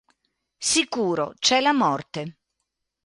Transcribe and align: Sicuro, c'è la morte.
Sicuro, 0.57 1.35
c'è 1.37 1.59
la 1.59 1.73
morte. 1.73 2.37